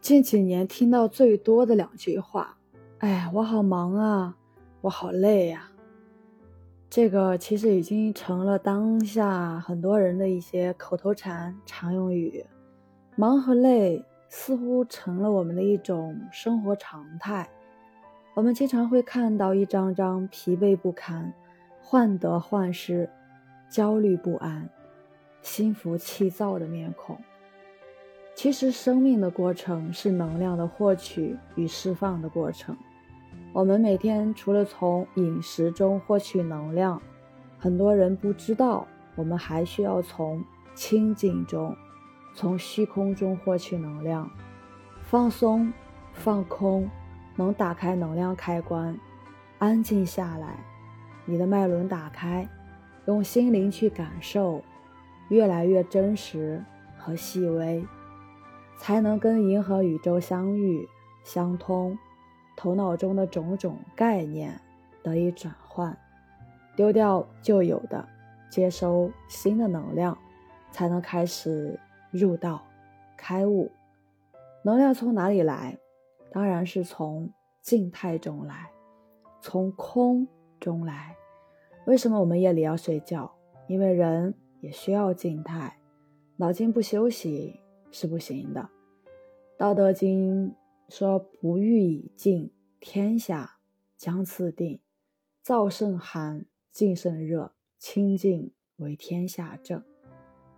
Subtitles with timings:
[0.00, 2.56] 近几年听到最多的两句话
[2.98, 4.34] ：“哎，我好忙啊，
[4.80, 5.70] 我好累呀。”
[6.88, 12.44] 这个其实已经成了当下很多人的一些口头禅、常用语。
[13.14, 17.48] 忙和累似乎成了我们的一种生活常态。
[18.34, 21.32] 我们经常会看到一张张疲惫不堪、
[21.82, 23.08] 患得患失、
[23.68, 24.68] 焦虑不安、
[25.42, 27.16] 心浮气躁的面孔。
[28.34, 32.74] 其实，生命的过程是能量的获取与释放的过程。
[33.52, 37.00] 我们每天除了从饮食中获取能量，
[37.58, 40.42] 很多人不知道，我们还需要从
[40.74, 41.76] 清静中、
[42.34, 44.30] 从虚空中获取能量。
[45.02, 45.70] 放松、
[46.14, 46.88] 放空，
[47.36, 48.98] 能打开能量开关，
[49.58, 50.64] 安静下来，
[51.26, 52.48] 你的脉轮打开，
[53.06, 54.62] 用心灵去感受，
[55.28, 56.62] 越来越真实
[56.96, 57.84] 和细微，
[58.80, 60.88] 才能跟银河宇宙相遇、
[61.22, 61.98] 相通。
[62.56, 64.58] 头脑中的种种概念
[65.02, 65.96] 得以转换，
[66.74, 68.08] 丢掉旧有的，
[68.50, 70.16] 接收新的能量，
[70.72, 71.78] 才能开始
[72.10, 72.62] 入道、
[73.18, 73.70] 开悟。
[74.62, 75.78] 能量从哪里来？
[76.32, 78.70] 当然是从静态中来，
[79.42, 80.26] 从空
[80.58, 81.14] 中来。
[81.84, 83.30] 为什么我们夜里要睡觉？
[83.68, 85.76] 因为人也需要静态，
[86.36, 87.59] 脑筋不休息
[87.90, 88.60] 是不行的。
[89.56, 90.50] 《道德经》。
[90.90, 93.58] 说不欲以静，天下
[93.96, 94.80] 将自定。
[95.44, 99.80] 燥甚寒，静甚热，清静为天下正。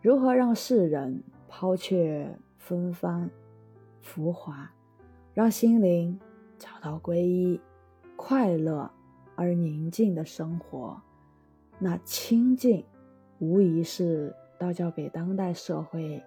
[0.00, 3.30] 如何让世人抛却纷繁
[4.00, 4.72] 浮华，
[5.34, 6.18] 让心灵
[6.58, 7.60] 找到皈依、
[8.16, 8.90] 快乐
[9.36, 10.98] 而宁静的生活？
[11.78, 12.82] 那清静，
[13.38, 16.22] 无疑是道教给当代社会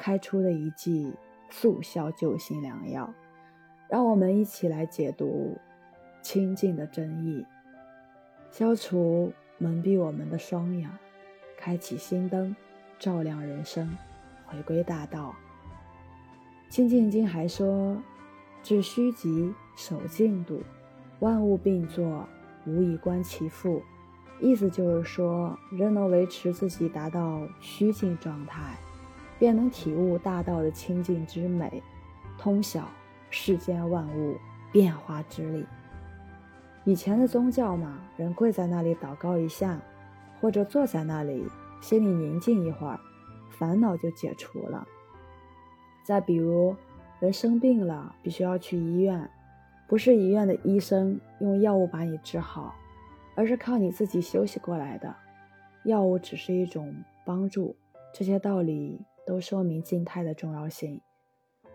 [0.00, 1.12] 开出的一剂
[1.50, 3.12] 速效救心良药。
[3.86, 5.58] 让我们一起来解读
[6.22, 7.44] 清净的真意，
[8.50, 10.90] 消除蒙蔽我们的双眼，
[11.58, 12.56] 开启心灯，
[12.98, 13.94] 照亮人生，
[14.46, 15.34] 回归大道。
[16.70, 18.00] 清净经还说
[18.62, 20.62] ：“致虚极，守静笃，
[21.18, 22.26] 万物并作，
[22.64, 23.82] 无以观其复。”
[24.40, 28.78] 意思就是说，人能维持自己达到虚静状态，
[29.40, 31.82] 便能体悟大道的清净之美，
[32.38, 32.88] 通晓。
[33.32, 34.36] 世间万物
[34.72, 35.64] 变化之力。
[36.82, 39.80] 以前的宗教嘛，人跪在那里祷告一下，
[40.40, 41.46] 或者坐在那里
[41.80, 42.98] 心里宁静一会儿，
[43.50, 44.84] 烦恼就解除了。
[46.02, 46.74] 再比如，
[47.20, 49.30] 人生病了，必须要去医院，
[49.86, 52.74] 不是医院的医生用药物把你治好，
[53.36, 55.14] 而是靠你自己休息过来的。
[55.84, 56.92] 药物只是一种
[57.24, 57.76] 帮助，
[58.12, 61.00] 这些道理都说明静态的重要性。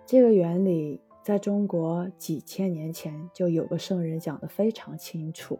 [0.05, 0.99] 这个原理。
[1.25, 5.59] 在中国几千年前就有个圣人讲得非常清楚，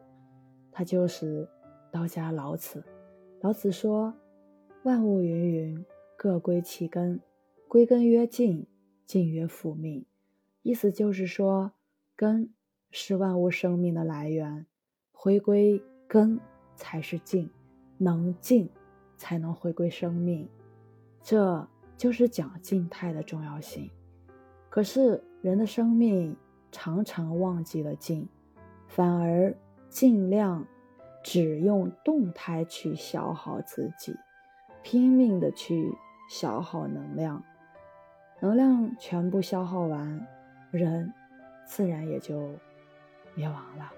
[0.71, 1.49] 他就是
[1.91, 2.83] 道家老子。
[3.41, 4.13] 老子说
[4.85, 5.85] ：“万物芸芸，
[6.15, 7.19] 各归其根，
[7.67, 8.67] 归根曰静，
[9.07, 10.05] 静曰复命。”
[10.61, 11.71] 意思就是说，
[12.15, 12.53] 根
[12.91, 14.67] 是万物生命的来源，
[15.11, 16.39] 回归根
[16.75, 17.49] 才是静，
[17.97, 18.69] 能静
[19.17, 20.47] 才能回归生命。
[21.23, 21.67] 这
[21.97, 23.89] 就是讲静态的重要性。
[24.69, 25.23] 可是。
[25.41, 26.35] 人的生命
[26.71, 28.27] 常常忘记了静，
[28.87, 29.55] 反而
[29.89, 30.65] 尽量
[31.23, 34.17] 只用动态去消耗自己，
[34.81, 35.93] 拼命的去
[36.27, 37.43] 消耗能量，
[38.39, 40.27] 能量全部消耗完，
[40.71, 41.13] 人
[41.67, 42.49] 自然也就
[43.35, 43.93] 灭亡了。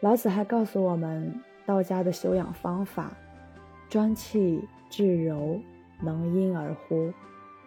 [0.00, 3.12] 老子还告诉我们道家的修养方法：
[3.90, 5.60] 专气致柔，
[6.04, 7.12] 能婴儿乎？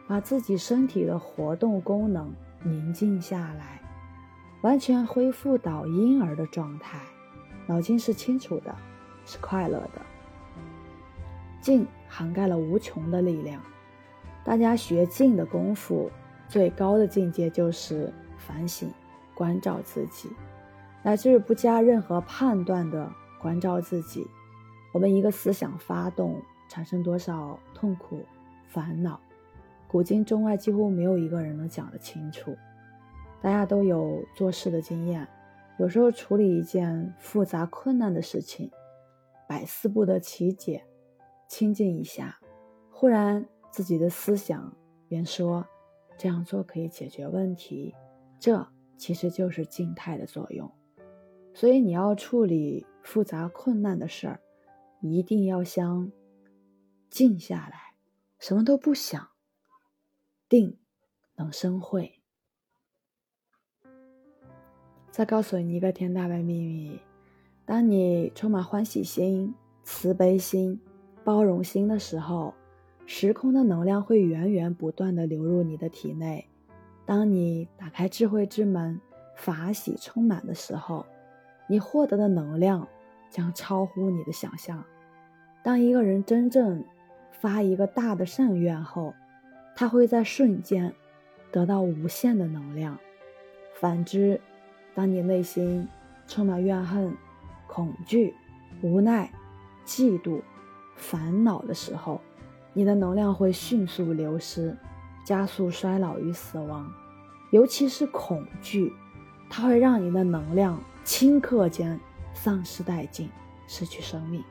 [0.07, 2.31] 把自己身体的活动功能。
[2.63, 3.81] 宁静下来，
[4.61, 6.99] 完全恢复到婴儿的状态，
[7.67, 8.75] 脑筋是清楚的，
[9.25, 10.01] 是快乐的。
[11.61, 13.61] 静涵盖了无穷的力量。
[14.43, 16.09] 大家学静的功夫，
[16.47, 18.89] 最高的境界就是反省、
[19.35, 20.29] 关照自己，
[21.03, 24.25] 乃至不加任何判断的关照自己。
[24.93, 28.23] 我们一个思想发动，产生多少痛苦、
[28.65, 29.19] 烦恼？
[29.87, 32.55] 古今中外几乎没有一个人能讲得清楚。
[33.41, 35.27] 大家都有做事的经验，
[35.77, 38.69] 有时候处理一件复杂困难的事情，
[39.47, 40.83] 百思不得其解，
[41.47, 42.37] 清静一下，
[42.91, 44.75] 忽然自己的思想
[45.07, 45.65] 便说
[46.17, 47.95] 这样做可以解决问题。
[48.39, 48.67] 这
[48.97, 50.69] 其实就是静态的作用。
[51.53, 54.39] 所以你要处理复杂困难的事儿，
[55.01, 56.11] 一定要先
[57.09, 57.93] 静下来，
[58.39, 59.29] 什么都不想。
[60.49, 60.77] 定
[61.35, 62.21] 能生慧。
[65.11, 67.01] 再告诉你一个天大的秘密：
[67.65, 70.79] 当你充满欢喜心、慈悲心、
[71.23, 72.53] 包容心的时候，
[73.05, 76.47] 时空的能量会源源不断的流入你的体内。
[77.05, 79.01] 当你打开智慧之门，
[79.35, 81.05] 法喜充满的时候，
[81.67, 82.87] 你获得的能量
[83.29, 84.83] 将超乎你的想象。
[85.63, 86.85] 当一个人真正
[87.39, 89.13] 发一个大的善愿后，
[89.75, 90.93] 他会在瞬间
[91.51, 92.97] 得到无限的能量。
[93.79, 94.41] 反之，
[94.95, 95.87] 当你内心
[96.27, 97.15] 充满怨恨、
[97.67, 98.33] 恐惧、
[98.81, 99.31] 无奈、
[99.85, 100.41] 嫉妒、
[100.95, 102.19] 烦恼的时候，
[102.73, 104.75] 你的能量会迅速流失，
[105.23, 106.91] 加速衰老与死亡。
[107.51, 108.91] 尤其是恐惧，
[109.49, 111.99] 它会让你的能量顷刻间
[112.33, 113.29] 丧失殆尽，
[113.67, 114.43] 失去生命。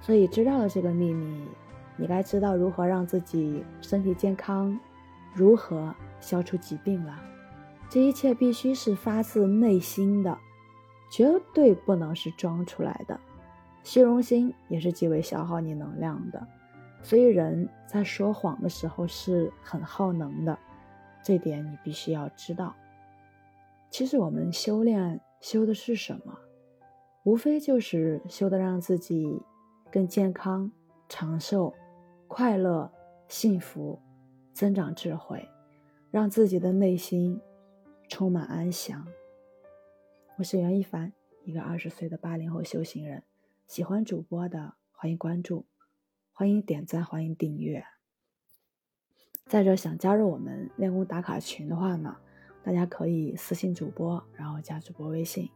[0.00, 1.44] 所以，知道了这个秘密，
[1.98, 4.78] 你该知道如何让自己身体健康，
[5.34, 7.18] 如何消除疾病了。
[7.90, 10.38] 这一切必须是发自内心的，
[11.10, 13.18] 绝对不能是装出来的。
[13.82, 16.46] 虚荣心也是极为消耗你能量的，
[17.02, 20.58] 所以人在说谎的时候是很耗能的，
[21.22, 22.74] 这点你必须要知道。
[23.90, 26.38] 其实我们修炼修的是什么？
[27.24, 29.40] 无非就是修的让自己
[29.90, 30.70] 更健康、
[31.08, 31.72] 长寿、
[32.28, 32.92] 快乐、
[33.26, 33.98] 幸福，
[34.52, 35.48] 增长智慧，
[36.10, 37.40] 让自己的内心。
[38.10, 39.06] 充满安详。
[40.38, 41.12] 我是袁一凡，
[41.44, 43.22] 一个二十岁的八零后修行人。
[43.66, 45.66] 喜欢主播的，欢迎关注，
[46.32, 47.84] 欢迎点赞，欢迎订阅。
[49.44, 52.16] 再者，想加入我们练功打卡群的话呢，
[52.62, 55.50] 大家可以私信主播，然后加主播微信。